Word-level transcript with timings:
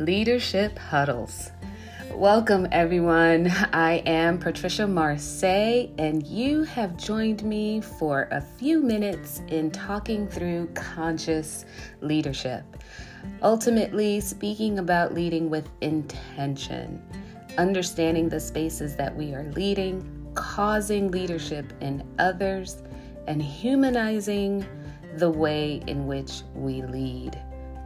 Leadership 0.00 0.78
Huddles. 0.78 1.50
Welcome, 2.14 2.66
everyone. 2.72 3.48
I 3.74 4.02
am 4.06 4.38
Patricia 4.38 4.86
Marseille, 4.86 5.90
and 5.98 6.26
you 6.26 6.62
have 6.62 6.96
joined 6.96 7.44
me 7.44 7.82
for 7.82 8.26
a 8.30 8.40
few 8.40 8.80
minutes 8.80 9.42
in 9.48 9.70
talking 9.70 10.26
through 10.26 10.68
conscious 10.68 11.66
leadership. 12.00 12.64
Ultimately, 13.42 14.20
speaking 14.20 14.78
about 14.78 15.12
leading 15.12 15.50
with 15.50 15.68
intention, 15.82 17.02
understanding 17.58 18.30
the 18.30 18.40
spaces 18.40 18.96
that 18.96 19.14
we 19.14 19.34
are 19.34 19.52
leading, 19.52 20.32
causing 20.34 21.10
leadership 21.10 21.74
in 21.82 22.02
others, 22.18 22.82
and 23.26 23.42
humanizing 23.42 24.64
the 25.16 25.28
way 25.28 25.82
in 25.86 26.06
which 26.06 26.40
we 26.54 26.80
lead 26.80 27.38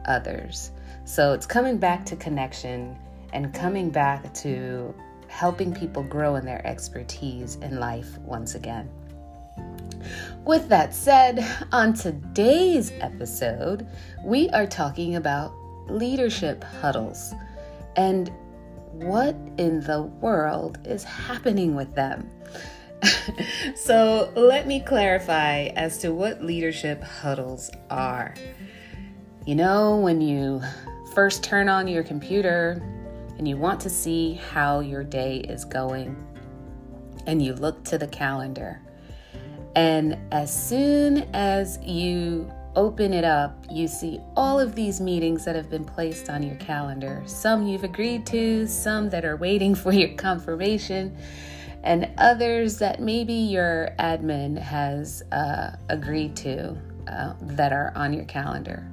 others. 0.05 0.71
So 1.05 1.33
it's 1.33 1.45
coming 1.45 1.77
back 1.77 2.03
to 2.07 2.15
connection 2.15 2.97
and 3.31 3.53
coming 3.53 3.91
back 3.91 4.33
to 4.33 4.93
helping 5.27 5.71
people 5.71 6.01
grow 6.01 6.35
in 6.35 6.45
their 6.45 6.65
expertise 6.65 7.57
in 7.57 7.79
life 7.79 8.17
once 8.19 8.55
again. 8.55 8.89
With 10.45 10.67
that 10.69 10.95
said, 10.95 11.45
on 11.71 11.93
today's 11.93 12.91
episode, 13.01 13.87
we 14.23 14.49
are 14.49 14.65
talking 14.65 15.15
about 15.15 15.53
leadership 15.87 16.63
huddles 16.63 17.35
and 17.95 18.31
what 18.93 19.35
in 19.59 19.81
the 19.81 20.01
world 20.01 20.79
is 20.85 21.03
happening 21.03 21.75
with 21.75 21.93
them. 21.93 22.27
so, 23.75 24.31
let 24.35 24.65
me 24.65 24.79
clarify 24.79 25.65
as 25.75 25.99
to 25.99 26.11
what 26.11 26.43
leadership 26.43 27.03
huddles 27.03 27.69
are. 27.91 28.33
You 29.45 29.53
know, 29.53 29.97
when 29.97 30.21
you 30.21 30.61
first 31.15 31.43
turn 31.43 31.69
on 31.69 31.87
your 31.87 32.03
computer 32.03 32.83
and 33.37 33.47
you 33.47 33.57
want 33.57 33.79
to 33.81 33.89
see 33.89 34.33
how 34.33 34.81
your 34.81 35.03
day 35.03 35.37
is 35.37 35.65
going, 35.65 36.15
and 37.25 37.43
you 37.43 37.53
look 37.53 37.83
to 37.85 37.97
the 37.97 38.07
calendar, 38.07 38.81
and 39.75 40.17
as 40.31 40.53
soon 40.53 41.27
as 41.33 41.79
you 41.83 42.49
open 42.75 43.13
it 43.13 43.23
up, 43.23 43.65
you 43.69 43.87
see 43.87 44.19
all 44.35 44.59
of 44.59 44.75
these 44.75 45.01
meetings 45.01 45.45
that 45.45 45.55
have 45.55 45.69
been 45.69 45.83
placed 45.83 46.29
on 46.29 46.43
your 46.43 46.55
calendar. 46.57 47.21
Some 47.25 47.67
you've 47.67 47.83
agreed 47.83 48.25
to, 48.27 48.67
some 48.67 49.09
that 49.09 49.25
are 49.25 49.37
waiting 49.37 49.75
for 49.83 49.91
your 49.91 50.15
confirmation, 50.15 51.17
and 51.83 52.09
others 52.17 52.77
that 52.79 53.01
maybe 53.01 53.33
your 53.33 53.93
admin 53.99 54.57
has 54.57 55.23
uh, 55.31 55.75
agreed 55.89 56.35
to 56.37 56.77
uh, 57.07 57.33
that 57.41 57.71
are 57.71 57.91
on 57.95 58.13
your 58.13 58.25
calendar. 58.25 58.89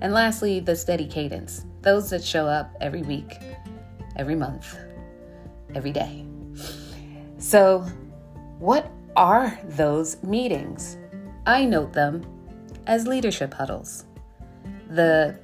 And 0.00 0.12
lastly, 0.12 0.60
the 0.60 0.76
steady 0.76 1.06
cadence 1.06 1.64
those 1.82 2.10
that 2.10 2.22
show 2.24 2.46
up 2.46 2.74
every 2.80 3.02
week, 3.02 3.38
every 4.16 4.34
month, 4.34 4.76
every 5.74 5.92
day. 5.92 6.26
So, 7.38 7.86
what 8.58 8.90
are 9.16 9.58
those 9.64 10.22
meetings? 10.22 10.98
I 11.46 11.64
note 11.64 11.92
them 11.92 12.26
as 12.86 13.06
leadership 13.06 13.54
huddles. 13.54 14.04
The 14.90 15.38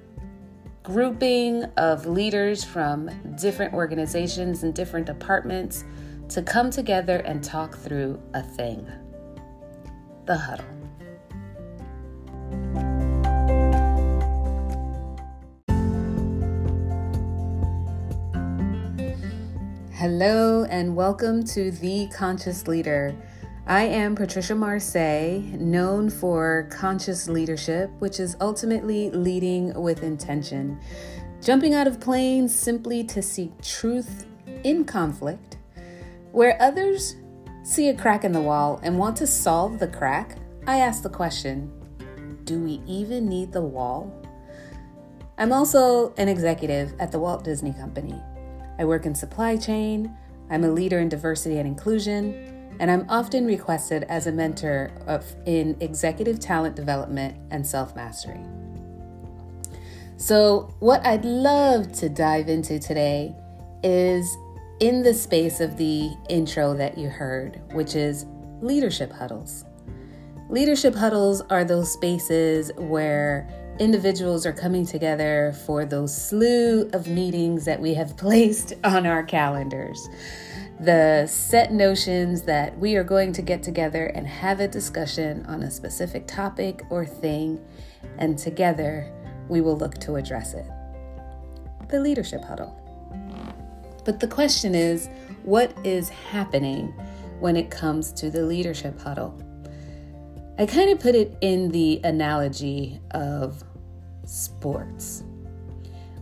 grouping 0.82 1.64
of 1.76 2.04
leaders 2.06 2.62
from 2.62 3.10
different 3.36 3.72
organizations 3.72 4.64
and 4.64 4.74
different 4.74 5.06
departments 5.06 5.84
to 6.28 6.42
come 6.42 6.70
together 6.70 7.18
and 7.18 7.42
talk 7.42 7.76
through 7.76 8.20
a 8.34 8.42
thing 8.42 8.86
the 10.26 10.36
huddle. 10.36 10.83
Hello, 20.04 20.64
and 20.64 20.94
welcome 20.94 21.42
to 21.44 21.70
The 21.70 22.08
Conscious 22.08 22.68
Leader. 22.68 23.16
I 23.66 23.84
am 23.84 24.14
Patricia 24.14 24.54
Marseille, 24.54 25.40
known 25.56 26.10
for 26.10 26.68
conscious 26.70 27.26
leadership, 27.26 27.90
which 28.00 28.20
is 28.20 28.36
ultimately 28.38 29.10
leading 29.12 29.72
with 29.72 30.02
intention. 30.02 30.78
Jumping 31.40 31.72
out 31.72 31.86
of 31.86 32.00
planes 32.00 32.54
simply 32.54 33.02
to 33.04 33.22
seek 33.22 33.58
truth 33.62 34.26
in 34.62 34.84
conflict, 34.84 35.56
where 36.32 36.60
others 36.60 37.16
see 37.62 37.88
a 37.88 37.96
crack 37.96 38.24
in 38.24 38.32
the 38.32 38.42
wall 38.42 38.80
and 38.82 38.98
want 38.98 39.16
to 39.16 39.26
solve 39.26 39.78
the 39.78 39.88
crack, 39.88 40.36
I 40.66 40.80
ask 40.80 41.02
the 41.02 41.08
question 41.08 41.72
do 42.44 42.58
we 42.58 42.82
even 42.86 43.26
need 43.26 43.52
the 43.52 43.62
wall? 43.62 44.12
I'm 45.38 45.50
also 45.50 46.12
an 46.18 46.28
executive 46.28 46.92
at 47.00 47.10
the 47.10 47.18
Walt 47.18 47.42
Disney 47.42 47.72
Company. 47.72 48.20
I 48.78 48.84
work 48.84 49.06
in 49.06 49.14
supply 49.14 49.56
chain, 49.56 50.16
I'm 50.50 50.64
a 50.64 50.70
leader 50.70 50.98
in 50.98 51.08
diversity 51.08 51.58
and 51.58 51.66
inclusion, 51.66 52.54
and 52.80 52.90
I'm 52.90 53.06
often 53.08 53.46
requested 53.46 54.04
as 54.04 54.26
a 54.26 54.32
mentor 54.32 54.90
of, 55.06 55.24
in 55.46 55.76
executive 55.80 56.40
talent 56.40 56.76
development 56.76 57.36
and 57.50 57.66
self 57.66 57.94
mastery. 57.94 58.40
So, 60.16 60.74
what 60.80 61.04
I'd 61.06 61.24
love 61.24 61.92
to 61.94 62.08
dive 62.08 62.48
into 62.48 62.78
today 62.78 63.34
is 63.82 64.36
in 64.80 65.02
the 65.02 65.14
space 65.14 65.60
of 65.60 65.76
the 65.76 66.10
intro 66.28 66.74
that 66.74 66.98
you 66.98 67.08
heard, 67.08 67.60
which 67.72 67.94
is 67.94 68.26
leadership 68.60 69.12
huddles. 69.12 69.64
Leadership 70.48 70.94
huddles 70.94 71.40
are 71.50 71.64
those 71.64 71.92
spaces 71.92 72.70
where 72.76 73.48
individuals 73.78 74.46
are 74.46 74.52
coming 74.52 74.86
together 74.86 75.54
for 75.66 75.84
those 75.84 76.14
slew 76.14 76.88
of 76.92 77.08
meetings 77.08 77.64
that 77.64 77.80
we 77.80 77.94
have 77.94 78.16
placed 78.16 78.74
on 78.84 79.06
our 79.06 79.22
calendars. 79.22 80.08
The 80.80 81.26
set 81.26 81.72
notions 81.72 82.42
that 82.42 82.76
we 82.78 82.96
are 82.96 83.04
going 83.04 83.32
to 83.34 83.42
get 83.42 83.62
together 83.62 84.06
and 84.06 84.26
have 84.26 84.60
a 84.60 84.68
discussion 84.68 85.46
on 85.46 85.62
a 85.62 85.70
specific 85.70 86.26
topic 86.26 86.82
or 86.90 87.06
thing, 87.06 87.64
and 88.18 88.36
together 88.36 89.12
we 89.48 89.60
will 89.60 89.76
look 89.76 89.98
to 89.98 90.16
address 90.16 90.54
it. 90.54 90.66
The 91.88 92.00
leadership 92.00 92.42
huddle. 92.42 92.80
But 94.04 94.20
the 94.20 94.28
question 94.28 94.74
is 94.74 95.08
what 95.44 95.74
is 95.84 96.08
happening 96.08 96.88
when 97.40 97.56
it 97.56 97.70
comes 97.70 98.12
to 98.12 98.30
the 98.30 98.42
leadership 98.42 99.00
huddle? 99.00 99.38
I 100.56 100.66
kind 100.66 100.90
of 100.90 101.00
put 101.00 101.16
it 101.16 101.36
in 101.40 101.70
the 101.70 102.00
analogy 102.04 103.00
of 103.10 103.64
sports. 104.24 105.24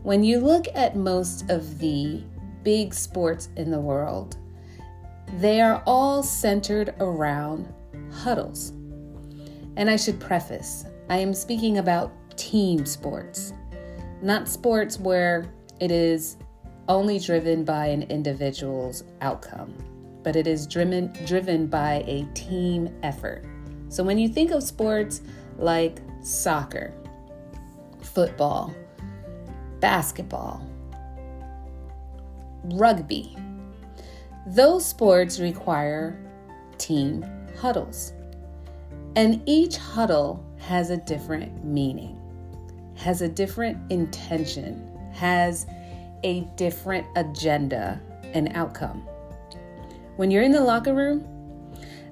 When 0.02 0.24
you 0.24 0.40
look 0.40 0.66
at 0.74 0.96
most 0.96 1.50
of 1.50 1.78
the 1.78 2.22
big 2.62 2.94
sports 2.94 3.50
in 3.56 3.70
the 3.70 3.78
world, 3.78 4.38
they 5.38 5.60
are 5.60 5.82
all 5.86 6.22
centered 6.22 6.94
around 6.98 7.72
huddles. 8.10 8.70
And 9.76 9.90
I 9.90 9.96
should 9.96 10.18
preface 10.18 10.86
I 11.10 11.18
am 11.18 11.34
speaking 11.34 11.76
about 11.76 12.10
team 12.38 12.86
sports, 12.86 13.52
not 14.22 14.48
sports 14.48 14.98
where 14.98 15.52
it 15.78 15.90
is 15.90 16.38
only 16.88 17.18
driven 17.18 17.64
by 17.64 17.88
an 17.88 18.04
individual's 18.04 19.04
outcome, 19.20 19.74
but 20.22 20.36
it 20.36 20.46
is 20.46 20.66
driven, 20.66 21.12
driven 21.26 21.66
by 21.66 22.02
a 22.06 22.26
team 22.32 22.88
effort. 23.02 23.44
So 23.92 24.02
when 24.02 24.16
you 24.16 24.26
think 24.26 24.52
of 24.52 24.62
sports 24.62 25.20
like 25.58 26.00
soccer, 26.22 26.94
football, 28.00 28.74
basketball, 29.80 30.66
rugby, 32.64 33.36
those 34.46 34.86
sports 34.86 35.40
require 35.40 36.18
team 36.78 37.22
huddles. 37.60 38.14
And 39.14 39.42
each 39.44 39.76
huddle 39.76 40.42
has 40.56 40.88
a 40.88 40.96
different 40.96 41.62
meaning, 41.62 42.18
has 42.96 43.20
a 43.20 43.28
different 43.28 43.92
intention, 43.92 44.90
has 45.12 45.66
a 46.24 46.48
different 46.56 47.06
agenda 47.14 48.00
and 48.32 48.52
outcome. 48.54 49.06
When 50.16 50.30
you're 50.30 50.44
in 50.44 50.52
the 50.52 50.62
locker 50.62 50.94
room, 50.94 51.28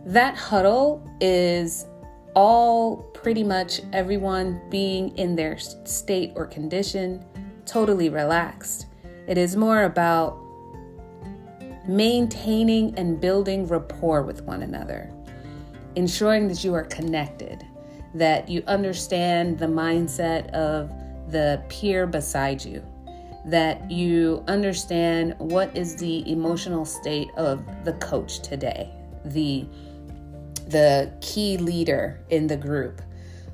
that 0.06 0.36
huddle 0.36 1.08
is 1.20 1.86
all 2.34 2.98
pretty 3.12 3.44
much 3.44 3.80
everyone 3.92 4.60
being 4.70 5.16
in 5.18 5.36
their 5.36 5.58
state 5.58 6.32
or 6.36 6.46
condition, 6.46 7.24
totally 7.66 8.08
relaxed. 8.08 8.86
It 9.26 9.36
is 9.36 9.56
more 9.56 9.84
about 9.84 10.38
maintaining 11.88 12.96
and 12.98 13.20
building 13.20 13.66
rapport 13.66 14.22
with 14.22 14.42
one 14.42 14.62
another, 14.62 15.12
ensuring 15.96 16.48
that 16.48 16.64
you 16.64 16.74
are 16.74 16.84
connected, 16.84 17.66
that 18.14 18.48
you 18.48 18.62
understand 18.66 19.58
the 19.58 19.66
mindset 19.66 20.48
of 20.50 20.90
the 21.30 21.62
peer 21.68 22.06
beside 22.06 22.64
you, 22.64 22.84
that 23.46 23.90
you 23.90 24.44
understand 24.46 25.34
what 25.38 25.74
is 25.76 25.96
the 25.96 26.28
emotional 26.30 26.84
state 26.84 27.30
of 27.36 27.62
the 27.84 27.92
coach 27.94 28.40
today, 28.40 28.90
the 29.24 29.66
the 30.70 31.12
key 31.20 31.56
leader 31.56 32.24
in 32.30 32.46
the 32.46 32.56
group? 32.56 33.02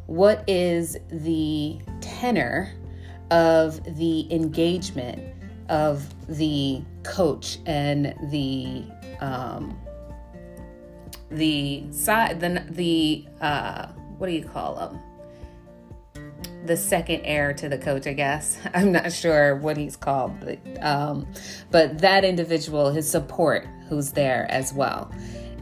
What 0.07 0.45
is 0.47 0.97
the 1.11 1.81
tenor 2.01 2.73
of 3.31 3.83
the 3.97 4.33
engagement 4.33 5.35
of 5.69 6.07
the 6.29 6.83
coach 7.03 7.59
and 7.67 8.15
the 8.31 8.85
um, 9.21 9.79
the 11.31 11.85
side 11.91 12.39
the 12.41 12.65
the 12.71 13.27
uh, 13.41 13.89
what 14.19 14.29
do 14.29 14.33
you 14.33 14.45
call 14.45 14.77
them 14.77 15.01
the 16.67 16.77
second 16.77 17.21
heir 17.25 17.53
to 17.55 17.69
the 17.69 17.79
coach, 17.79 18.07
I 18.07 18.12
guess. 18.12 18.59
I'm 18.75 18.93
not 18.93 19.12
sure 19.12 19.57
what 19.57 19.77
he's 19.77 19.97
called, 19.97 20.39
but 20.41 20.59
um, 20.85 21.27
but 21.71 21.99
that 21.99 22.25
individual, 22.25 22.91
his 22.91 23.09
support, 23.09 23.67
who's 23.89 24.12
there 24.12 24.47
as 24.51 24.73
well. 24.73 25.11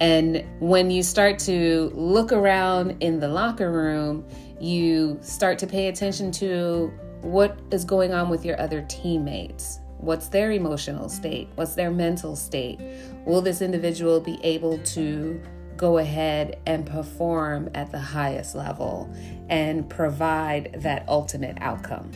And 0.00 0.44
when 0.61 0.91
you 0.91 1.02
start 1.02 1.38
to 1.41 1.91
look 1.94 2.32
around 2.32 2.96
in 3.00 3.20
the 3.20 3.29
locker 3.29 3.70
room, 3.70 4.26
you 4.61 5.19
start 5.23 5.58
to 5.61 5.67
pay 5.67 5.88
attention 5.88 6.31
to 6.32 6.93
what 7.20 7.58
is 7.70 7.85
going 7.85 8.12
on 8.12 8.29
with 8.29 8.44
your 8.44 8.61
other 8.61 8.85
teammates. 8.88 9.81
What's 9.99 10.29
their 10.29 10.52
emotional 10.52 11.08
state? 11.08 11.49
What's 11.55 11.75
their 11.75 11.91
mental 11.91 12.37
state? 12.37 12.81
Will 13.25 13.41
this 13.41 13.62
individual 13.62 14.20
be 14.20 14.38
able 14.43 14.79
to 14.79 15.41
go 15.76 15.99
ahead 15.99 16.61
and 16.67 16.87
perform 16.87 17.69
at 17.75 17.90
the 17.90 17.99
highest 17.99 18.55
level 18.55 19.12
and 19.49 19.88
provide 19.88 20.70
that 20.79 21.05
ultimate 21.08 21.56
outcome. 21.61 22.11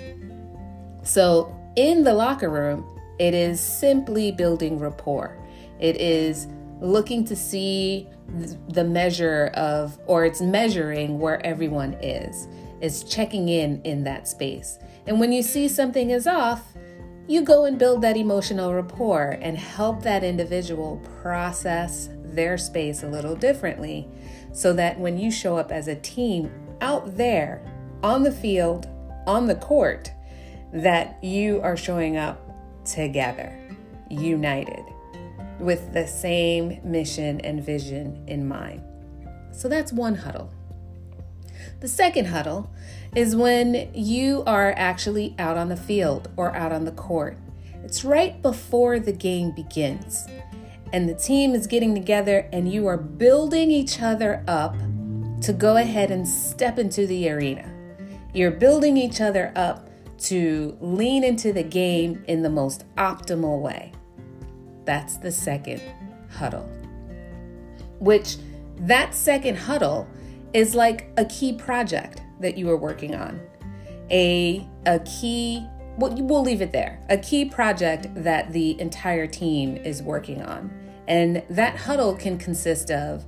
So, 1.02 1.54
in 1.76 2.04
the 2.04 2.14
locker 2.14 2.50
room, 2.50 2.84
it 3.18 3.34
is 3.34 3.60
simply 3.60 4.32
building 4.32 4.78
rapport. 4.78 5.36
It 5.80 5.96
is 5.96 6.46
looking 6.80 7.24
to 7.26 7.36
see 7.36 8.08
the 8.68 8.84
measure 8.84 9.50
of, 9.54 9.98
or 10.06 10.24
it's 10.24 10.40
measuring 10.40 11.18
where 11.18 11.44
everyone 11.44 11.94
is. 11.94 12.48
It's 12.80 13.02
checking 13.02 13.48
in 13.48 13.82
in 13.82 14.04
that 14.04 14.28
space. 14.28 14.78
And 15.06 15.18
when 15.18 15.32
you 15.32 15.42
see 15.42 15.68
something 15.68 16.10
is 16.10 16.26
off, 16.26 16.62
you 17.26 17.42
go 17.42 17.64
and 17.64 17.78
build 17.78 18.02
that 18.02 18.16
emotional 18.16 18.74
rapport 18.74 19.38
and 19.42 19.56
help 19.56 20.02
that 20.02 20.24
individual 20.24 21.02
process 21.20 22.08
their 22.22 22.56
space 22.56 23.02
a 23.02 23.08
little 23.08 23.34
differently 23.34 24.08
so 24.52 24.72
that 24.72 24.98
when 24.98 25.18
you 25.18 25.30
show 25.30 25.56
up 25.56 25.70
as 25.70 25.88
a 25.88 25.96
team 25.96 26.50
out 26.80 27.16
there 27.16 27.62
on 28.02 28.22
the 28.22 28.32
field, 28.32 28.86
on 29.26 29.46
the 29.46 29.54
court, 29.56 30.12
that 30.72 31.22
you 31.22 31.60
are 31.62 31.76
showing 31.76 32.16
up 32.16 32.40
together, 32.84 33.58
united, 34.08 34.84
with 35.58 35.92
the 35.92 36.06
same 36.06 36.78
mission 36.84 37.40
and 37.40 37.64
vision 37.64 38.24
in 38.26 38.46
mind. 38.46 38.82
So 39.52 39.68
that's 39.68 39.92
one 39.92 40.14
huddle. 40.14 40.52
The 41.80 41.88
second 41.88 42.26
huddle 42.26 42.70
is 43.14 43.36
when 43.36 43.90
you 43.94 44.42
are 44.46 44.72
actually 44.76 45.34
out 45.38 45.56
on 45.56 45.68
the 45.68 45.76
field 45.76 46.28
or 46.36 46.54
out 46.54 46.72
on 46.72 46.84
the 46.84 46.92
court. 46.92 47.36
It's 47.84 48.04
right 48.04 48.40
before 48.42 48.98
the 48.98 49.12
game 49.12 49.52
begins 49.52 50.26
and 50.92 51.08
the 51.08 51.14
team 51.14 51.54
is 51.54 51.66
getting 51.66 51.94
together 51.94 52.48
and 52.52 52.72
you 52.72 52.86
are 52.86 52.96
building 52.96 53.70
each 53.70 54.00
other 54.00 54.44
up 54.48 54.76
to 55.42 55.52
go 55.52 55.76
ahead 55.76 56.10
and 56.10 56.26
step 56.26 56.78
into 56.78 57.06
the 57.06 57.30
arena. 57.30 57.72
You're 58.34 58.50
building 58.50 58.96
each 58.96 59.20
other 59.20 59.52
up 59.54 59.88
to 60.20 60.76
lean 60.80 61.24
into 61.24 61.52
the 61.52 61.62
game 61.62 62.24
in 62.26 62.42
the 62.42 62.50
most 62.50 62.84
optimal 62.96 63.60
way. 63.60 63.92
That's 64.88 65.18
the 65.18 65.30
second 65.30 65.82
huddle. 66.30 66.66
Which 67.98 68.38
that 68.78 69.14
second 69.14 69.58
huddle 69.58 70.08
is 70.54 70.74
like 70.74 71.10
a 71.18 71.26
key 71.26 71.52
project 71.52 72.22
that 72.40 72.56
you 72.56 72.70
are 72.70 72.76
working 72.78 73.14
on. 73.14 73.38
A 74.10 74.66
a 74.86 74.98
key 75.00 75.66
well, 75.98 76.14
we'll 76.16 76.40
leave 76.40 76.62
it 76.62 76.72
there. 76.72 77.04
A 77.10 77.18
key 77.18 77.44
project 77.44 78.06
that 78.14 78.50
the 78.54 78.80
entire 78.80 79.26
team 79.26 79.76
is 79.76 80.02
working 80.02 80.40
on. 80.40 80.72
And 81.06 81.42
that 81.50 81.76
huddle 81.76 82.14
can 82.14 82.38
consist 82.38 82.90
of 82.90 83.26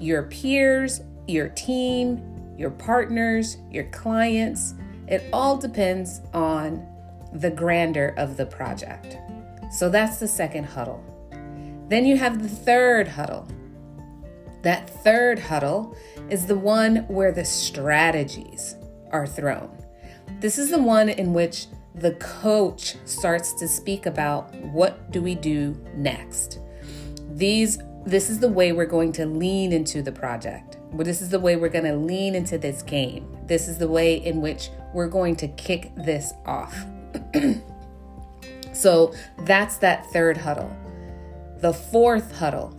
your 0.00 0.24
peers, 0.24 1.02
your 1.28 1.50
team, 1.50 2.20
your 2.58 2.70
partners, 2.70 3.58
your 3.70 3.84
clients. 3.90 4.74
It 5.06 5.22
all 5.32 5.56
depends 5.56 6.20
on 6.34 6.84
the 7.32 7.50
grandeur 7.52 8.12
of 8.16 8.36
the 8.36 8.46
project. 8.46 9.18
So 9.70 9.88
that's 9.88 10.18
the 10.18 10.28
second 10.28 10.64
huddle. 10.64 11.02
Then 11.88 12.04
you 12.04 12.16
have 12.16 12.42
the 12.42 12.48
third 12.48 13.08
huddle. 13.08 13.46
That 14.62 14.90
third 14.90 15.38
huddle 15.38 15.96
is 16.28 16.46
the 16.46 16.58
one 16.58 17.06
where 17.08 17.32
the 17.32 17.44
strategies 17.44 18.74
are 19.12 19.26
thrown. 19.26 19.70
This 20.40 20.58
is 20.58 20.70
the 20.70 20.82
one 20.82 21.08
in 21.08 21.32
which 21.32 21.66
the 21.94 22.12
coach 22.14 22.96
starts 23.04 23.52
to 23.54 23.68
speak 23.68 24.06
about 24.06 24.54
what 24.56 25.10
do 25.10 25.22
we 25.22 25.34
do 25.34 25.80
next. 25.94 26.58
These 27.30 27.78
this 28.04 28.30
is 28.30 28.38
the 28.38 28.48
way 28.48 28.72
we're 28.72 28.86
going 28.86 29.10
to 29.12 29.26
lean 29.26 29.72
into 29.72 30.00
the 30.00 30.12
project. 30.12 30.76
This 30.92 31.20
is 31.20 31.28
the 31.28 31.40
way 31.40 31.56
we're 31.56 31.68
going 31.68 31.84
to 31.84 31.96
lean 31.96 32.36
into 32.36 32.56
this 32.56 32.82
game. 32.82 33.36
This 33.46 33.66
is 33.66 33.78
the 33.78 33.88
way 33.88 34.24
in 34.24 34.40
which 34.40 34.70
we're 34.94 35.08
going 35.08 35.34
to 35.36 35.48
kick 35.48 35.92
this 35.96 36.32
off. 36.44 36.86
so 38.76 39.14
that's 39.40 39.78
that 39.78 40.06
third 40.12 40.36
huddle. 40.36 40.74
The 41.60 41.72
fourth 41.72 42.36
huddle 42.36 42.78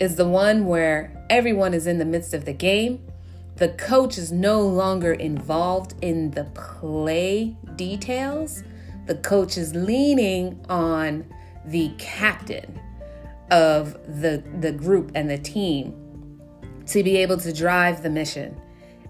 is 0.00 0.16
the 0.16 0.28
one 0.28 0.66
where 0.66 1.24
everyone 1.30 1.74
is 1.74 1.86
in 1.86 1.98
the 1.98 2.04
midst 2.04 2.34
of 2.34 2.44
the 2.44 2.52
game. 2.52 3.06
The 3.56 3.68
coach 3.68 4.18
is 4.18 4.32
no 4.32 4.62
longer 4.62 5.12
involved 5.12 5.94
in 6.02 6.30
the 6.32 6.44
play 6.54 7.56
details. 7.76 8.64
The 9.06 9.16
coach 9.16 9.56
is 9.56 9.74
leaning 9.74 10.64
on 10.68 11.26
the 11.66 11.92
captain 11.98 12.80
of 13.50 13.92
the, 14.20 14.42
the 14.60 14.72
group 14.72 15.12
and 15.14 15.30
the 15.30 15.38
team 15.38 16.00
to 16.86 17.02
be 17.02 17.16
able 17.18 17.36
to 17.38 17.52
drive 17.52 18.02
the 18.02 18.10
mission. 18.10 18.60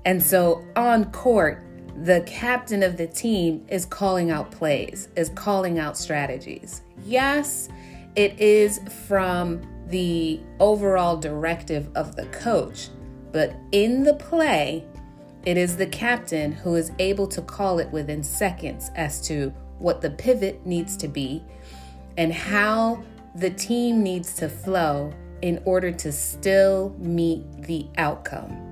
And 0.05 0.23
so 0.23 0.63
on 0.77 1.11
court, 1.13 1.63
the 2.03 2.23
captain 2.23 2.83
of 2.83 2.97
the 2.97 3.07
team 3.07 3.65
is 3.69 3.87
calling 3.87 4.31
out 4.31 4.51
plays, 4.51 5.09
is 5.17 5.29
calling 5.31 5.79
out 5.79 5.97
strategies. 5.97 6.83
Yes, 7.05 7.69
it 8.17 8.39
is 8.41 8.81
from 9.07 9.63
the 9.89 10.41
overall 10.61 11.17
directive 11.17 11.89
of 11.95 12.17
the 12.17 12.27
coach, 12.27 12.89
but 13.33 13.55
in 13.73 14.03
the 14.03 14.15
play, 14.15 14.85
it 15.45 15.57
is 15.57 15.77
the 15.77 15.87
captain 15.87 16.53
who 16.53 16.75
is 16.75 16.91
able 16.99 17.27
to 17.29 17.43
call 17.43 17.79
it 17.79 17.91
within 17.91 18.23
seconds 18.23 18.91
as 18.95 19.21
to 19.29 19.51
what 19.79 20.01
the 20.01 20.11
pivot 20.11 20.65
needs 20.65 20.97
to 20.97 21.09
be 21.09 21.45
and 22.17 22.33
how 22.33 23.03
the 23.35 23.51
team 23.51 24.03
needs 24.03 24.35
to 24.35 24.49
flow 24.49 25.13
in 25.43 25.61
order 25.65 25.93
to 25.93 26.11
still 26.11 26.95
meet 26.99 27.45
the 27.63 27.87
outcome. 27.99 28.64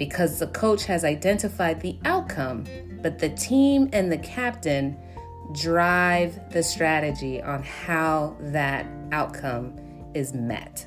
Because 0.00 0.38
the 0.38 0.46
coach 0.46 0.86
has 0.86 1.04
identified 1.04 1.82
the 1.82 1.98
outcome, 2.06 2.64
but 3.02 3.18
the 3.18 3.28
team 3.28 3.90
and 3.92 4.10
the 4.10 4.16
captain 4.16 4.96
drive 5.52 6.50
the 6.50 6.62
strategy 6.62 7.42
on 7.42 7.62
how 7.62 8.34
that 8.40 8.86
outcome 9.12 9.78
is 10.14 10.32
met. 10.32 10.86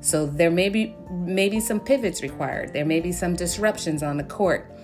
So 0.00 0.24
there 0.24 0.50
may 0.50 0.70
be 0.70 0.96
maybe 1.10 1.60
some 1.60 1.78
pivots 1.78 2.22
required. 2.22 2.72
There 2.72 2.86
may 2.86 3.00
be 3.00 3.12
some 3.12 3.36
disruptions 3.36 4.02
on 4.02 4.16
the 4.16 4.24
court. 4.24 4.74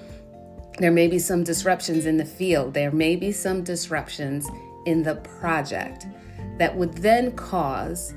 There 0.78 0.92
may 0.92 1.08
be 1.08 1.18
some 1.18 1.42
disruptions 1.42 2.04
in 2.04 2.18
the 2.18 2.24
field. 2.26 2.74
There 2.74 2.90
may 2.90 3.16
be 3.16 3.32
some 3.32 3.64
disruptions 3.64 4.46
in 4.84 5.02
the 5.02 5.14
project 5.40 6.06
that 6.58 6.76
would 6.76 6.98
then 6.98 7.32
cause 7.32 8.12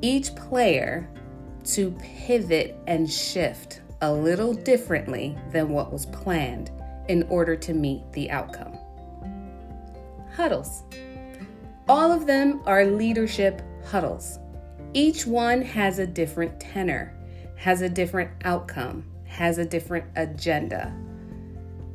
each 0.00 0.32
player 0.36 1.10
to 1.64 1.90
pivot 1.98 2.76
and 2.86 3.10
shift 3.10 3.81
a 4.02 4.12
little 4.12 4.52
differently 4.52 5.36
than 5.50 5.70
what 5.70 5.92
was 5.92 6.06
planned 6.06 6.70
in 7.08 7.22
order 7.24 7.56
to 7.56 7.72
meet 7.72 8.02
the 8.12 8.30
outcome. 8.30 8.76
Huddles. 10.34 10.82
All 11.88 12.12
of 12.12 12.26
them 12.26 12.60
are 12.66 12.84
leadership 12.84 13.62
huddles. 13.84 14.38
Each 14.92 15.26
one 15.26 15.62
has 15.62 15.98
a 15.98 16.06
different 16.06 16.60
tenor, 16.60 17.14
has 17.56 17.80
a 17.80 17.88
different 17.88 18.30
outcome, 18.44 19.04
has 19.24 19.58
a 19.58 19.64
different 19.64 20.04
agenda. 20.16 20.94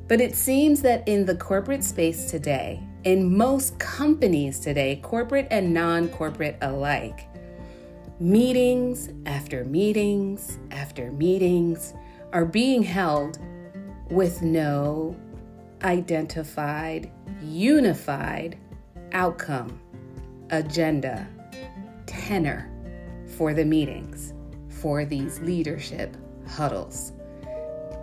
But 0.08 0.22
it 0.22 0.36
seems 0.36 0.82
that 0.84 1.08
in 1.08 1.26
the 1.26 1.36
corporate 1.36 1.84
space 1.84 2.32
today, 2.32 2.82
in 3.04 3.38
most 3.38 3.78
companies 3.80 4.60
today, 4.60 5.00
corporate 5.04 5.48
and 5.52 5.74
non 5.74 6.10
corporate 6.10 6.58
alike, 6.62 7.28
meetings 8.20 9.10
after 9.28 9.64
meetings 9.64 10.58
after 10.72 11.12
meetings 11.12 11.94
are 12.34 12.46
being 12.46 12.82
held 12.82 13.38
with 14.10 14.42
no 14.42 15.16
identified, 15.84 17.12
unified 17.44 18.58
outcome, 19.12 19.80
agenda, 20.50 21.28
tenor 22.08 22.72
for 23.38 23.54
the 23.54 23.64
meetings, 23.64 24.34
for 24.68 25.06
these 25.06 25.40
leadership 25.42 26.18
huddles. 26.48 27.12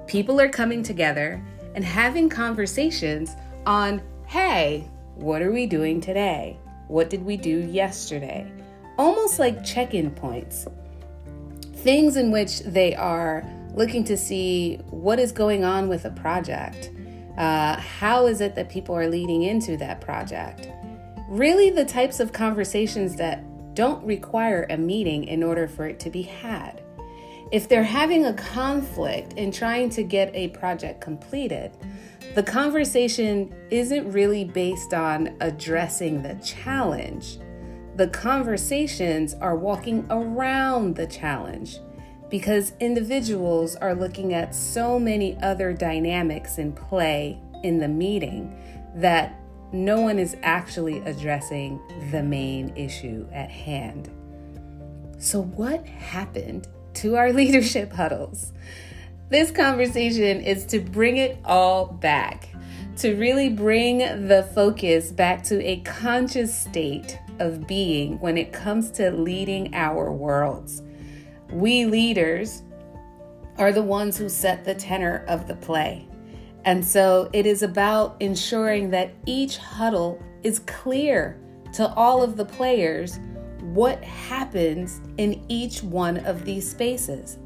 People 0.07 0.41
are 0.41 0.49
coming 0.49 0.85
together 0.85 1.43
and 1.75 1.85
having 1.85 2.29
conversations 2.29 3.33
on 3.67 4.01
hey, 4.27 4.89
What 5.17 5.43
are 5.43 5.53
we 5.53 5.67
doing 5.67 6.01
today? 6.01 6.59
What 6.89 7.11
did 7.11 7.25
we 7.25 7.37
do 7.37 7.61
yesterday? 7.61 8.51
Almost 8.97 9.39
like 9.39 9.65
check 9.65 9.95
in 9.95 10.11
points. 10.11 10.67
Things 11.77 12.17
in 12.17 12.31
which 12.31 12.61
they 12.61 12.95
are 12.95 13.45
looking 13.75 14.05
to 14.05 14.17
see 14.17 14.77
what 14.91 15.19
is 15.19 15.33
going 15.33 15.65
on 15.65 15.89
with 15.89 16.05
a 16.05 16.11
project. 16.11 16.91
Uh, 17.37 17.77
how 17.77 18.27
is 18.27 18.41
it 18.41 18.55
that 18.55 18.69
people 18.69 18.97
are 18.97 19.09
leading 19.09 19.43
into 19.43 19.77
that 19.77 20.01
project? 20.01 20.69
Really, 21.29 21.71
the 21.71 21.85
types 21.85 22.21
of 22.21 22.33
conversations 22.33 23.17
that 23.17 23.43
don't 23.75 24.05
require 24.05 24.67
a 24.71 24.77
meeting 24.77 25.25
in 25.25 25.43
order 25.43 25.67
for 25.67 25.87
it 25.87 25.99
to 26.01 26.11
be 26.11 26.23
had. 26.23 26.81
If 27.51 27.69
they're 27.69 27.83
having 27.83 28.27
a 28.27 28.33
conflict 28.35 29.35
in 29.35 29.51
trying 29.51 29.91
to 29.91 30.03
get 30.03 30.35
a 30.35 30.49
project 30.49 31.01
completed, 31.01 31.73
the 32.35 32.43
conversation 32.43 33.55
isn't 33.71 34.11
really 34.11 34.45
based 34.45 34.95
on 34.95 35.37
addressing 35.41 36.23
the 36.23 36.35
challenge. 36.37 37.39
The 37.97 38.09
conversations 38.09 39.35
are 39.35 39.55
walking 39.55 40.05
around 40.11 40.97
the 40.97 41.07
challenge 41.07 41.79
because 42.29 42.73
individuals 42.81 43.77
are 43.77 43.95
looking 43.95 44.35
at 44.35 44.53
so 44.53 44.99
many 44.99 45.39
other 45.41 45.73
dynamics 45.73 46.59
in 46.59 46.73
play 46.73 47.39
in 47.63 47.79
the 47.79 47.87
meeting 47.87 48.57
that 48.97 49.39
no 49.73 50.01
one 50.01 50.19
is 50.19 50.37
actually 50.43 50.99
addressing 51.01 51.81
the 52.11 52.23
main 52.23 52.77
issue 52.77 53.29
at 53.33 53.51
hand. 53.51 54.11
So, 55.19 55.43
what 55.43 55.87
happened 55.87 56.67
to 56.95 57.17
our 57.17 57.33
leadership 57.33 57.93
huddles? 57.93 58.53
This 59.31 59.53
conversation 59.53 60.41
is 60.41 60.67
to 60.67 60.81
bring 60.81 61.17
it 61.17 61.39
all 61.45 61.87
back, 61.87 62.49
to 62.99 63.15
really 63.15 63.49
bring 63.49 63.99
the 64.29 64.49
focus 64.55 65.13
back 65.13 65.45
to 65.45 65.65
a 65.65 65.81
conscious 65.81 66.53
state 66.53 67.19
of 67.39 67.67
being 67.67 68.19
when 68.21 68.37
it 68.39 68.53
comes 68.53 68.91
to 68.93 69.11
leading 69.11 69.75
our 69.75 70.13
worlds. 70.13 70.83
We 71.51 71.87
leaders 71.87 72.63
are 73.59 73.73
the 73.73 73.83
ones 73.83 74.17
who 74.17 74.29
set 74.29 74.65
the 74.65 74.75
tenor 74.75 75.25
of 75.29 75.47
the 75.47 75.55
play. 75.57 76.09
And 76.65 76.85
so 76.85 77.29
it 77.33 77.47
is 77.47 77.63
about 77.63 78.17
ensuring 78.21 78.91
that 78.91 79.13
each 79.27 79.59
huddle 79.59 80.23
is 80.43 80.61
clear 80.61 81.39
to 81.75 81.93
all 81.95 82.23
of 82.23 82.37
the 82.37 82.45
players 82.45 83.19
what 83.61 84.03
happens 84.03 85.01
in 85.19 85.45
each 85.49 85.83
one 85.83 86.19
of 86.19 86.45
these 86.45 86.69
spaces. 86.69 87.39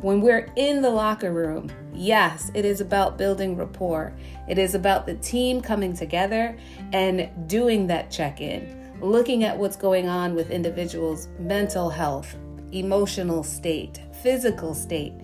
When 0.00 0.20
we're 0.20 0.50
in 0.54 0.80
the 0.80 0.90
locker 0.90 1.32
room, 1.32 1.70
yes, 1.92 2.52
it 2.54 2.64
is 2.64 2.80
about 2.80 3.18
building 3.18 3.56
rapport. 3.56 4.14
It 4.48 4.56
is 4.56 4.76
about 4.76 5.06
the 5.06 5.14
team 5.14 5.60
coming 5.60 5.92
together 5.92 6.56
and 6.92 7.28
doing 7.48 7.88
that 7.88 8.10
check 8.10 8.40
in, 8.40 8.77
looking 9.00 9.44
at 9.44 9.56
what's 9.56 9.76
going 9.76 10.08
on 10.08 10.34
with 10.34 10.50
individuals' 10.50 11.28
mental 11.38 11.90
health, 11.90 12.34
emotional 12.72 13.42
state, 13.42 14.00
physical 14.22 14.74
state, 14.74 15.14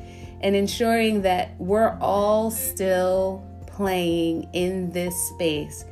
and 0.40 0.54
ensuring 0.54 1.22
that 1.22 1.54
we're 1.58 1.96
all 2.00 2.50
still 2.50 3.44
playing 3.66 4.48
in 4.52 4.90
this 4.90 5.14
space 5.30 5.84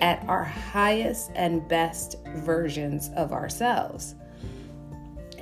at 0.00 0.24
our 0.28 0.44
highest 0.44 1.30
and 1.34 1.66
best 1.68 2.16
versions 2.36 3.10
of 3.16 3.32
ourselves. 3.32 4.14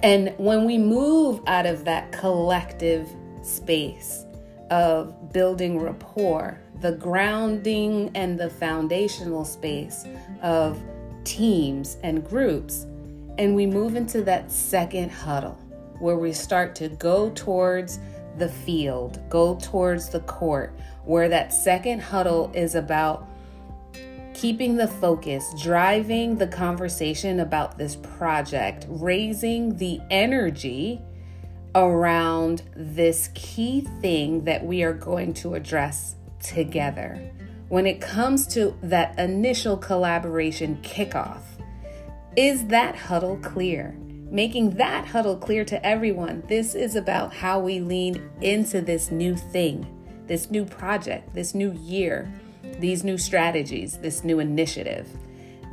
And 0.03 0.35
when 0.39 0.65
we 0.65 0.79
move 0.79 1.41
out 1.47 1.67
of 1.67 1.85
that 1.85 2.13
collective 2.13 3.09
space 3.43 4.25
of 4.71 5.33
building 5.33 5.81
rapport, 5.81 6.61
the 6.81 6.93
grounding 6.93 8.11
and 8.15 8.39
the 8.39 8.51
foundational 8.51 9.45
space 9.45 10.05
of 10.43 10.81
teams 11.25 11.97
and 12.03 12.27
groups, 12.27 12.87
and 13.39 13.55
we 13.55 13.67
move 13.67 13.97
into 13.97 14.23
that 14.23 14.51
second 14.51 15.11
huddle 15.11 15.59
where 15.99 16.17
we 16.17 16.33
start 16.33 16.75
to 16.77 16.89
go 16.89 17.31
towards 17.31 17.99
the 18.39 18.49
field, 18.49 19.21
go 19.29 19.57
towards 19.57 20.09
the 20.09 20.21
court, 20.21 20.79
where 21.05 21.29
that 21.29 21.53
second 21.53 22.01
huddle 22.01 22.51
is 22.55 22.75
about 22.75 23.29
keeping 24.35 24.77
the 24.77 24.87
focus, 24.87 25.53
driving 25.61 26.37
the 26.37 26.47
conversation 26.47 27.41
about 27.41 27.77
this 27.77 27.97
project, 27.97 28.87
raising 28.89 29.77
the 29.77 30.01
energy 30.11 31.01
around 31.75 32.63
this 32.77 33.31
key 33.35 33.81
thing 34.01 34.45
that 34.45 34.65
we 34.65 34.83
are 34.83 34.93
going 34.93 35.35
to 35.35 35.55
address 35.55 36.15
together. 36.41 37.21
When 37.69 37.87
it 37.87 38.01
comes 38.01 38.47
to 38.55 38.75
that 38.83 39.19
initial 39.19 39.77
collaboration 39.77 40.79
kickoff, 40.83 41.43
is 42.35 42.67
that 42.69 42.97
huddle 42.97 43.37
clear? 43.43 43.95
Making 44.31 44.71
that 44.77 45.07
huddle 45.07 45.37
clear 45.37 45.67
to 45.67 45.87
everyone. 45.87 46.43
This 46.49 46.75
is 46.75 46.97
about 46.97 47.35
how 47.35 47.61
we 47.61 47.81
lean 47.81 48.31
into 48.41 48.81
this 48.81 49.11
new 49.11 49.37
thing, 49.37 49.87
this 50.27 50.51
new 50.51 50.65
project, 50.65 51.35
this 51.35 51.55
new 51.55 51.73
year, 51.73 52.33
these 52.79 53.05
new 53.05 53.19
strategies, 53.19 53.99
this 53.99 54.25
new 54.25 54.39
initiative. 54.39 55.07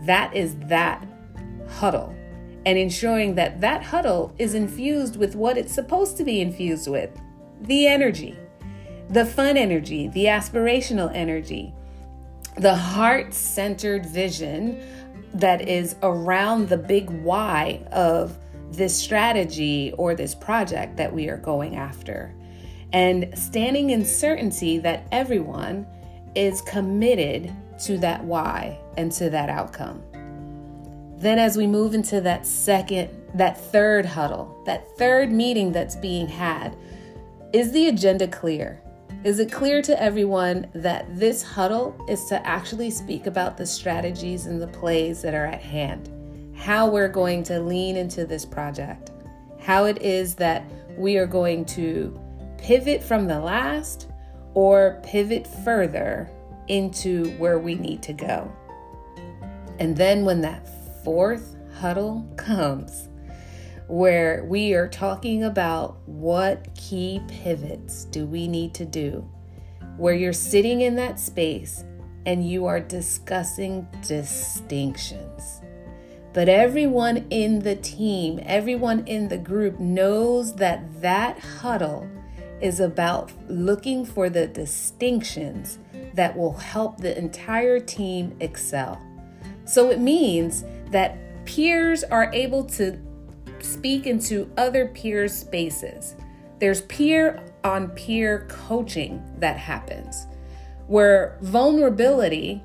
That 0.02 0.36
is 0.36 0.58
that 0.68 1.08
huddle. 1.70 2.14
And 2.66 2.78
ensuring 2.78 3.36
that 3.36 3.62
that 3.62 3.84
huddle 3.84 4.36
is 4.38 4.54
infused 4.54 5.16
with 5.16 5.36
what 5.36 5.58
it's 5.58 5.74
supposed 5.74 6.18
to 6.18 6.25
be 6.25 6.42
infused 6.42 6.90
with 6.90 7.10
the 7.62 7.88
energy, 7.88 8.38
the 9.10 9.25
fun 9.25 9.56
energy, 9.56 10.10
the 10.10 10.25
aspirational 10.25 11.10
energy, 11.14 11.74
the 12.58 12.76
heart 12.76 13.34
centered 13.34 14.06
vision 14.06 14.82
that 15.34 15.68
is 15.68 15.96
around 16.02 16.70
the 16.70 16.78
big 16.78 17.10
why 17.10 17.86
of 17.92 18.38
this 18.72 18.98
strategy 18.98 19.94
or 19.98 20.16
this 20.16 20.34
project 20.34 20.96
that 20.98 21.14
we 21.14 21.30
are 21.30 21.38
going 21.38 21.76
after. 21.76 22.34
And 22.94 23.38
standing 23.38 23.90
in 23.90 24.06
certainty 24.06 24.78
that 24.80 25.08
everyone 25.12 25.86
is 26.36 26.62
committed 26.62 27.54
to 27.84 27.98
that 27.98 28.24
why 28.24 28.80
and 28.98 29.12
to 29.14 29.30
that 29.30 29.50
outcome. 29.50 30.02
Then, 31.18 31.40
as 31.40 31.58
we 31.58 31.68
move 31.68 31.94
into 31.94 32.22
that 32.22 32.46
second, 32.46 33.10
that 33.34 33.60
third 33.60 34.06
huddle, 34.06 34.62
that 34.66 34.98
third 34.98 35.32
meeting 35.32 35.72
that's 35.72 35.96
being 35.96 36.28
had, 36.28 36.76
is 37.54 37.72
the 37.72 37.88
agenda 37.88 38.28
clear? 38.28 38.82
Is 39.25 39.39
it 39.39 39.51
clear 39.51 39.82
to 39.82 40.00
everyone 40.00 40.67
that 40.75 41.08
this 41.17 41.41
huddle 41.41 42.00
is 42.08 42.25
to 42.25 42.46
actually 42.46 42.91
speak 42.91 43.25
about 43.25 43.58
the 43.58 43.65
strategies 43.65 44.46
and 44.46 44.62
the 44.62 44.67
plays 44.67 45.24
that 45.24 45.34
are 45.34 45.48
at 45.48 45.63
hand? 45.63 46.12
How 46.55 46.88
we're 46.88 47.08
going 47.08 47.41
to 47.46 47.60
lean 47.60 47.98
into 47.98 48.27
this 48.27 48.46
project? 48.46 49.10
How 49.60 49.86
it 49.86 50.00
is 50.03 50.36
that 50.36 50.63
we 50.96 51.17
are 51.17 51.25
going 51.25 51.65
to 51.65 52.15
pivot 52.60 53.01
from 53.01 53.25
the 53.25 53.39
last 53.39 54.12
or 54.53 55.01
pivot 55.01 55.48
further 55.48 56.29
into 56.67 57.32
where 57.39 57.58
we 57.58 57.74
need 57.74 58.03
to 58.03 58.13
go? 58.13 58.55
And 59.79 59.98
then 59.98 60.24
when 60.24 60.39
that 60.41 60.70
fourth 61.03 61.55
huddle 61.74 62.32
comes, 62.38 63.10
where 63.88 64.44
we 64.46 64.74
are 64.74 64.88
talking 64.88 65.44
about 65.44 65.98
what 66.08 66.74
key 66.75 67.22
pivots 67.27 68.06
do 68.06 68.25
we 68.25 68.48
need 68.48 68.74
to 68.74 68.86
do, 68.86 69.27
where 69.98 70.13
you're 70.13 70.34
sitting 70.34 70.82
in 70.82 70.96
that 70.96 71.20
space 71.20 71.84
and 72.25 72.48
you 72.48 72.65
are 72.65 72.80
discussing 72.80 73.88
distinctions. 74.08 75.62
But 76.34 76.50
everyone 76.50 77.27
in 77.30 77.60
the 77.60 77.75
team, 77.75 78.39
everyone 78.44 79.08
in 79.08 79.27
the 79.30 79.38
group 79.38 79.80
knows 79.80 80.56
that 80.56 81.01
that 81.01 81.39
huddle 81.39 82.10
is 82.60 82.80
about 82.80 83.32
looking 83.48 84.06
for 84.06 84.30
the 84.30 84.48
distinctions 84.48 85.80
that 86.13 86.36
will 86.36 86.54
help 86.54 86.98
the 86.98 87.18
entire 87.18 87.80
team 87.80 88.36
excel. 88.39 89.01
So 89.65 89.92
it 89.92 90.00
means 90.00 90.63
that 90.92 91.18
peers 91.46 92.04
are 92.04 92.32
able 92.34 92.63
to 92.63 93.00
speak 93.66 94.08
into 94.08 94.52
other 94.58 94.88
peers' 94.88 95.38
spaces. 95.38 96.16
There's 96.60 96.82
peer 96.82 97.44
on 97.64 97.90
peer 97.90 98.46
coaching 98.50 99.22
that 99.40 99.58
happens, 99.58 100.28
where 100.88 101.38
vulnerability 101.42 102.64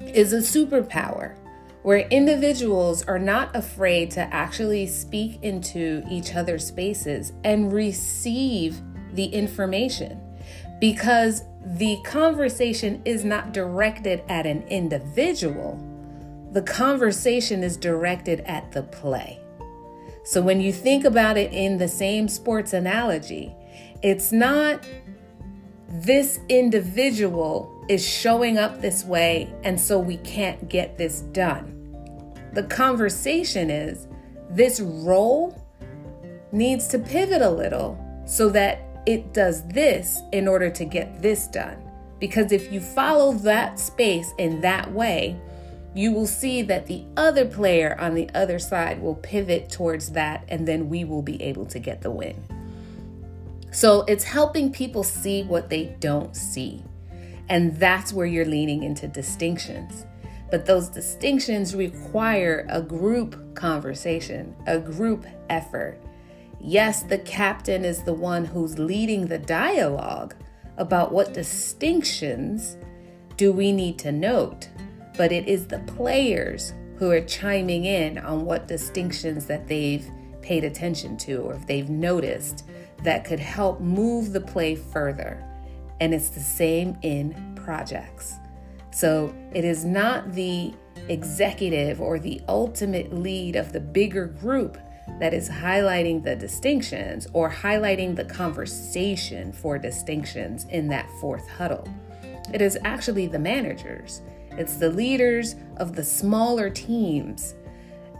is 0.00 0.32
a 0.32 0.38
superpower, 0.38 1.36
where 1.82 2.06
individuals 2.08 3.02
are 3.04 3.18
not 3.18 3.54
afraid 3.56 4.10
to 4.12 4.20
actually 4.34 4.86
speak 4.86 5.42
into 5.42 6.04
each 6.10 6.34
other's 6.34 6.66
spaces 6.66 7.32
and 7.44 7.72
receive 7.72 8.80
the 9.14 9.26
information 9.26 10.20
because 10.80 11.44
the 11.64 11.98
conversation 12.04 13.02
is 13.04 13.24
not 13.24 13.52
directed 13.52 14.22
at 14.28 14.46
an 14.46 14.62
individual. 14.68 15.80
The 16.52 16.62
conversation 16.62 17.64
is 17.64 17.76
directed 17.76 18.40
at 18.40 18.72
the 18.72 18.82
play. 18.82 19.40
So 20.26 20.42
when 20.42 20.60
you 20.60 20.72
think 20.72 21.04
about 21.04 21.36
it 21.36 21.52
in 21.52 21.78
the 21.78 21.86
same 21.86 22.26
sports 22.26 22.72
analogy, 22.72 23.54
it's 24.02 24.32
not 24.32 24.84
this 25.88 26.40
individual 26.48 27.72
is 27.88 28.04
showing 28.04 28.58
up 28.58 28.80
this 28.80 29.04
way, 29.04 29.54
and 29.62 29.80
so 29.80 30.00
we 30.00 30.16
can't 30.18 30.68
get 30.68 30.98
this 30.98 31.20
done. 31.20 31.72
The 32.54 32.64
conversation 32.64 33.70
is 33.70 34.08
this 34.50 34.80
role 34.80 35.56
needs 36.50 36.88
to 36.88 36.98
pivot 36.98 37.40
a 37.40 37.50
little 37.50 37.96
so 38.26 38.48
that 38.48 38.80
it 39.06 39.32
does 39.32 39.66
this 39.68 40.20
in 40.32 40.48
order 40.48 40.70
to 40.70 40.84
get 40.84 41.22
this 41.22 41.46
done. 41.46 41.80
Because 42.18 42.50
if 42.50 42.72
you 42.72 42.80
follow 42.80 43.32
that 43.32 43.78
space 43.78 44.32
in 44.38 44.60
that 44.62 44.90
way, 44.90 45.40
you 45.96 46.12
will 46.12 46.26
see 46.26 46.60
that 46.60 46.86
the 46.86 47.04
other 47.16 47.46
player 47.46 47.96
on 47.98 48.14
the 48.14 48.28
other 48.34 48.58
side 48.58 49.00
will 49.00 49.14
pivot 49.14 49.70
towards 49.70 50.10
that, 50.10 50.44
and 50.48 50.68
then 50.68 50.90
we 50.90 51.04
will 51.04 51.22
be 51.22 51.42
able 51.42 51.64
to 51.64 51.78
get 51.78 52.02
the 52.02 52.10
win. 52.10 52.44
So 53.72 54.02
it's 54.02 54.24
helping 54.24 54.70
people 54.70 55.02
see 55.02 55.42
what 55.42 55.70
they 55.70 55.96
don't 55.98 56.36
see. 56.36 56.84
And 57.48 57.76
that's 57.76 58.12
where 58.12 58.26
you're 58.26 58.44
leaning 58.44 58.82
into 58.82 59.08
distinctions. 59.08 60.04
But 60.50 60.66
those 60.66 60.90
distinctions 60.90 61.74
require 61.74 62.66
a 62.68 62.82
group 62.82 63.54
conversation, 63.54 64.54
a 64.66 64.78
group 64.78 65.24
effort. 65.48 65.98
Yes, 66.60 67.04
the 67.04 67.18
captain 67.18 67.86
is 67.86 68.02
the 68.02 68.12
one 68.12 68.44
who's 68.44 68.78
leading 68.78 69.26
the 69.26 69.38
dialogue 69.38 70.34
about 70.76 71.10
what 71.10 71.32
distinctions 71.32 72.76
do 73.36 73.50
we 73.52 73.72
need 73.72 73.98
to 74.00 74.12
note, 74.12 74.68
but 75.16 75.32
it 75.32 75.48
is 75.48 75.66
the 75.66 75.78
players 75.80 76.72
who 76.98 77.10
are 77.10 77.20
chiming 77.20 77.84
in 77.84 78.18
on 78.18 78.44
what 78.44 78.68
distinctions 78.68 79.46
that 79.46 79.66
they've 79.68 80.08
paid 80.42 80.64
attention 80.64 81.16
to 81.16 81.38
or 81.38 81.54
if 81.54 81.66
they've 81.66 81.90
noticed 81.90 82.64
that 83.02 83.24
could 83.24 83.40
help 83.40 83.80
move 83.80 84.32
the 84.32 84.40
play 84.40 84.74
further. 84.74 85.42
And 86.00 86.14
it's 86.14 86.28
the 86.28 86.40
same 86.40 86.96
in 87.02 87.54
projects. 87.56 88.34
So 88.90 89.34
it 89.52 89.64
is 89.64 89.84
not 89.84 90.32
the 90.32 90.72
executive 91.08 92.00
or 92.00 92.18
the 92.18 92.40
ultimate 92.48 93.12
lead 93.12 93.56
of 93.56 93.72
the 93.72 93.80
bigger 93.80 94.26
group 94.26 94.78
that 95.20 95.32
is 95.32 95.48
highlighting 95.48 96.22
the 96.22 96.34
distinctions 96.34 97.26
or 97.32 97.50
highlighting 97.50 98.16
the 98.16 98.24
conversation 98.24 99.52
for 99.52 99.78
distinctions 99.78 100.64
in 100.70 100.88
that 100.88 101.08
fourth 101.20 101.48
huddle. 101.48 101.86
It 102.52 102.60
is 102.60 102.78
actually 102.84 103.26
the 103.26 103.38
managers, 103.38 104.22
it's 104.58 104.76
the 104.76 104.90
leaders 104.90 105.54
of 105.76 105.94
the 105.94 106.04
smaller 106.04 106.70
teams. 106.70 107.54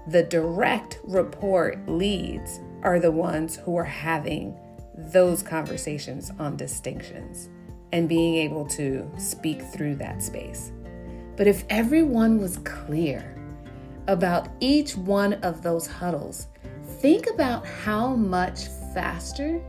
The 0.08 0.22
direct 0.22 1.00
report 1.04 1.88
leads 1.88 2.60
are 2.82 3.00
the 3.00 3.10
ones 3.10 3.56
who 3.56 3.76
are 3.76 3.84
having 3.84 4.56
those 4.96 5.42
conversations 5.42 6.30
on 6.38 6.56
distinctions 6.56 7.48
and 7.92 8.08
being 8.08 8.36
able 8.36 8.66
to 8.66 9.10
speak 9.18 9.62
through 9.62 9.96
that 9.96 10.22
space. 10.22 10.72
But 11.36 11.46
if 11.46 11.64
everyone 11.68 12.40
was 12.40 12.58
clear 12.58 13.36
about 14.08 14.48
each 14.60 14.96
one 14.96 15.34
of 15.34 15.62
those 15.62 15.86
huddles, 15.86 16.48
think 17.00 17.28
about 17.28 17.66
how 17.66 18.14
much 18.14 18.66
faster, 18.94 19.60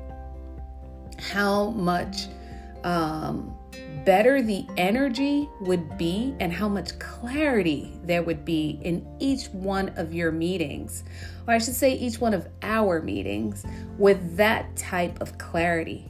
how 1.18 1.72
much 1.72 2.28
um, 2.84 3.57
better 4.08 4.42
the 4.42 4.66
energy 4.78 5.50
would 5.60 5.98
be, 5.98 6.34
and 6.40 6.54
how 6.54 6.70
much 6.70 6.98
clarity 6.98 7.92
there 8.06 8.24
would 8.24 8.46
be 8.46 8.80
in 8.82 9.06
each 9.20 9.48
one 9.48 9.90
of 9.98 10.14
your 10.14 10.32
meetings, 10.32 11.04
or 11.46 11.54
I 11.54 11.58
should 11.58 11.74
say, 11.74 11.94
each 11.94 12.22
one 12.22 12.34
of 12.34 12.48
our 12.62 13.02
meetings, 13.02 13.66
with 13.98 14.38
that 14.38 14.74
type 14.78 15.20
of 15.20 15.38
clarity 15.38 16.10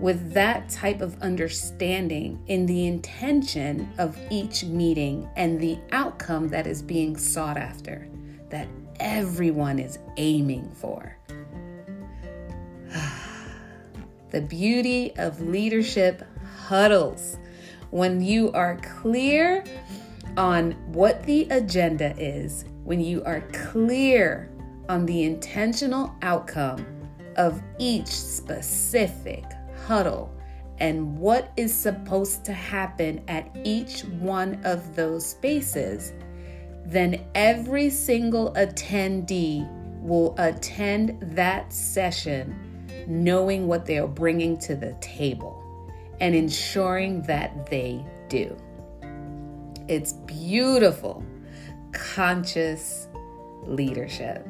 with 0.00 0.32
that 0.32 0.68
type 0.68 1.00
of 1.00 1.20
understanding 1.22 2.42
in 2.48 2.66
the 2.66 2.86
intention 2.86 3.88
of 3.98 4.18
each 4.28 4.64
meeting 4.64 5.28
and 5.36 5.60
the 5.60 5.78
outcome 5.92 6.48
that 6.48 6.66
is 6.66 6.82
being 6.82 7.16
sought 7.16 7.56
after, 7.56 8.08
that 8.50 8.66
everyone 8.98 9.78
is 9.78 9.98
aiming 10.16 10.68
for. 10.74 11.16
the 14.30 14.40
beauty 14.40 15.14
of 15.16 15.40
leadership 15.40 16.24
huddles. 16.66 17.36
When 17.90 18.20
you 18.20 18.50
are 18.52 18.78
clear 19.00 19.64
on 20.36 20.72
what 20.92 21.22
the 21.24 21.46
agenda 21.50 22.14
is, 22.18 22.64
when 22.84 23.00
you 23.00 23.22
are 23.24 23.42
clear 23.52 24.50
on 24.88 25.06
the 25.06 25.24
intentional 25.24 26.14
outcome 26.22 26.84
of 27.36 27.62
each 27.78 28.08
specific 28.08 29.44
huddle 29.86 30.34
and 30.78 31.16
what 31.18 31.52
is 31.56 31.72
supposed 31.72 32.44
to 32.44 32.52
happen 32.52 33.22
at 33.28 33.54
each 33.64 34.02
one 34.04 34.60
of 34.64 34.96
those 34.96 35.24
spaces, 35.24 36.12
then 36.86 37.24
every 37.34 37.88
single 37.90 38.52
attendee 38.54 39.68
will 40.02 40.34
attend 40.38 41.18
that 41.34 41.72
session 41.72 42.58
knowing 43.06 43.66
what 43.66 43.86
they 43.86 43.98
are 43.98 44.08
bringing 44.08 44.58
to 44.58 44.74
the 44.74 44.94
table 45.00 45.63
and 46.20 46.34
ensuring 46.34 47.22
that 47.22 47.66
they 47.66 48.04
do. 48.28 48.56
It's 49.88 50.12
beautiful, 50.12 51.24
conscious 51.92 53.08
leadership. 53.64 54.46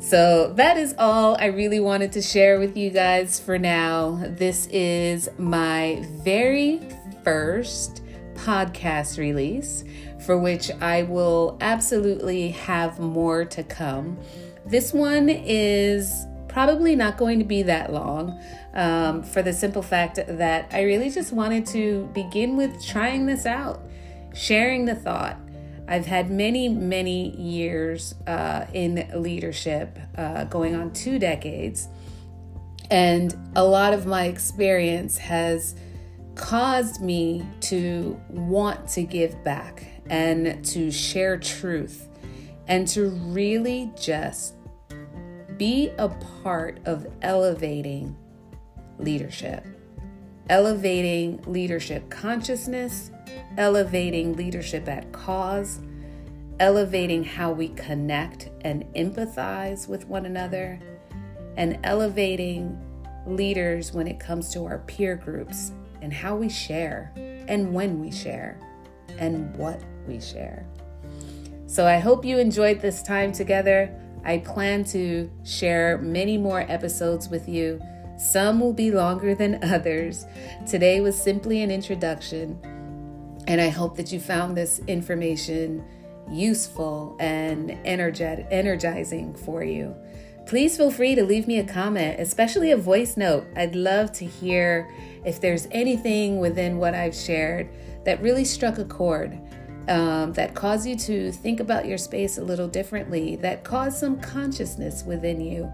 So 0.00 0.52
that 0.54 0.76
is 0.76 0.96
all 0.98 1.36
I 1.38 1.46
really 1.46 1.78
wanted 1.78 2.10
to 2.12 2.22
share 2.22 2.58
with 2.58 2.76
you 2.76 2.90
guys 2.90 3.38
for 3.38 3.56
now. 3.56 4.20
This 4.30 4.66
is 4.72 5.28
my 5.38 6.04
very 6.24 6.80
first 7.22 8.02
podcast 8.34 9.16
release, 9.16 9.84
for 10.26 10.36
which 10.38 10.72
I 10.80 11.04
will 11.04 11.56
absolutely 11.60 12.48
have 12.50 12.98
more 12.98 13.44
to 13.44 13.62
come. 13.62 14.18
This 14.66 14.92
one 14.92 15.28
is 15.28 16.26
probably 16.52 16.94
not 16.94 17.16
going 17.16 17.38
to 17.38 17.44
be 17.44 17.62
that 17.62 17.92
long 17.92 18.38
um, 18.74 19.22
for 19.22 19.42
the 19.42 19.52
simple 19.52 19.82
fact 19.82 20.18
that 20.28 20.68
I 20.70 20.82
really 20.82 21.10
just 21.10 21.32
wanted 21.32 21.64
to 21.68 22.10
begin 22.12 22.56
with 22.56 22.84
trying 22.84 23.26
this 23.26 23.46
out, 23.46 23.80
sharing 24.34 24.84
the 24.84 24.94
thought. 24.94 25.38
I've 25.88 26.06
had 26.06 26.30
many, 26.30 26.68
many 26.68 27.34
years 27.36 28.14
uh, 28.26 28.66
in 28.72 29.10
leadership, 29.14 29.98
uh, 30.16 30.44
going 30.44 30.74
on 30.74 30.92
two 30.92 31.18
decades, 31.18 31.88
and 32.90 33.34
a 33.56 33.64
lot 33.64 33.94
of 33.94 34.06
my 34.06 34.26
experience 34.26 35.16
has 35.18 35.74
caused 36.34 37.00
me 37.00 37.46
to 37.60 38.20
want 38.28 38.88
to 38.88 39.02
give 39.02 39.42
back 39.42 39.84
and 40.08 40.64
to 40.66 40.90
share 40.90 41.38
truth 41.38 42.08
and 42.68 42.86
to 42.88 43.08
really 43.08 43.90
just 43.98 44.54
be 45.58 45.90
a 45.98 46.08
part 46.42 46.80
of 46.84 47.06
elevating 47.22 48.16
leadership, 48.98 49.66
elevating 50.48 51.42
leadership 51.46 52.08
consciousness 52.10 53.10
elevating 53.58 54.34
leadership 54.36 54.88
at 54.88 55.10
cause, 55.12 55.80
elevating 56.60 57.24
how 57.24 57.52
we 57.52 57.68
connect 57.70 58.50
and 58.62 58.84
empathize 58.94 59.88
with 59.88 60.06
one 60.06 60.26
another, 60.26 60.78
and 61.56 61.78
elevating 61.84 62.78
leaders 63.26 63.92
when 63.92 64.06
it 64.06 64.18
comes 64.18 64.52
to 64.52 64.64
our 64.64 64.78
peer 64.80 65.16
groups 65.16 65.72
and 66.00 66.12
how 66.12 66.34
we 66.34 66.48
share 66.48 67.12
and 67.16 67.72
when 67.72 68.00
we 68.00 68.10
share 68.10 68.58
and 69.18 69.54
what 69.56 69.80
we 70.06 70.20
share. 70.20 70.66
So 71.66 71.86
I 71.86 71.98
hope 71.98 72.24
you 72.24 72.38
enjoyed 72.38 72.80
this 72.80 73.02
time 73.02 73.32
together. 73.32 73.94
I 74.24 74.38
plan 74.38 74.84
to 74.86 75.30
share 75.44 75.98
many 75.98 76.38
more 76.38 76.60
episodes 76.68 77.28
with 77.28 77.48
you. 77.48 77.80
Some 78.16 78.60
will 78.60 78.72
be 78.72 78.90
longer 78.90 79.34
than 79.34 79.62
others. 79.64 80.26
Today 80.66 81.00
was 81.00 81.20
simply 81.20 81.62
an 81.62 81.70
introduction 81.70 82.58
and 83.46 83.60
I 83.60 83.68
hope 83.68 83.96
that 83.96 84.12
you 84.12 84.20
found 84.20 84.56
this 84.56 84.80
information 84.86 85.84
useful 86.30 87.16
and 87.18 87.70
energet- 87.84 88.46
energizing 88.50 89.34
for 89.34 89.64
you. 89.64 89.94
Please 90.46 90.76
feel 90.76 90.90
free 90.90 91.14
to 91.14 91.24
leave 91.24 91.46
me 91.46 91.58
a 91.58 91.64
comment, 91.64 92.20
especially 92.20 92.72
a 92.72 92.76
voice 92.76 93.16
note. 93.16 93.46
I'd 93.56 93.74
love 93.74 94.12
to 94.12 94.24
hear 94.24 94.90
if 95.24 95.40
there's 95.40 95.68
anything 95.70 96.38
within 96.40 96.78
what 96.78 96.94
I've 96.94 97.14
shared 97.14 97.68
that 98.04 98.20
really 98.20 98.44
struck 98.44 98.78
a 98.78 98.84
chord, 98.84 99.38
um, 99.88 100.32
that 100.34 100.54
cause 100.54 100.86
you 100.86 100.96
to 100.96 101.32
think 101.32 101.60
about 101.60 101.86
your 101.86 101.98
space 101.98 102.38
a 102.38 102.44
little 102.44 102.68
differently, 102.68 103.36
that 103.36 103.64
cause 103.64 103.98
some 103.98 104.20
consciousness 104.20 105.02
within 105.04 105.40
you, 105.40 105.72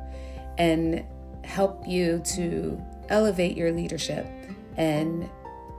and 0.56 1.04
help 1.44 1.86
you 1.86 2.20
to 2.24 2.80
elevate 3.08 3.56
your 3.56 3.72
leadership 3.72 4.26
and 4.76 5.28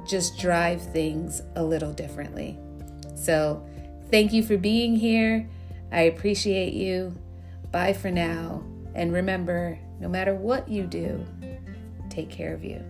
just 0.07 0.37
drive 0.39 0.81
things 0.81 1.41
a 1.55 1.63
little 1.63 1.93
differently. 1.93 2.57
So, 3.15 3.65
thank 4.09 4.33
you 4.33 4.43
for 4.43 4.57
being 4.57 4.95
here. 4.95 5.47
I 5.91 6.01
appreciate 6.01 6.73
you. 6.73 7.15
Bye 7.71 7.93
for 7.93 8.11
now. 8.11 8.63
And 8.95 9.13
remember, 9.13 9.77
no 9.99 10.09
matter 10.09 10.33
what 10.33 10.67
you 10.67 10.83
do, 10.83 11.25
take 12.09 12.29
care 12.29 12.53
of 12.53 12.63
you. 12.63 12.83